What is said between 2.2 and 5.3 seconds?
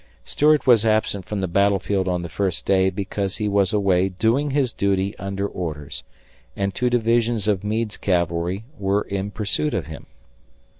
the first day because he was away doing his duty